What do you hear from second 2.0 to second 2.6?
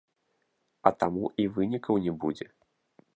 не будзе.